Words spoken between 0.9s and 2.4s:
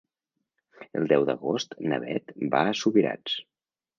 El deu d'agost na Beth